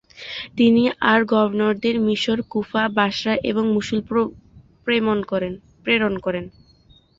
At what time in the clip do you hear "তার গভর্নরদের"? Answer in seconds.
0.93-1.95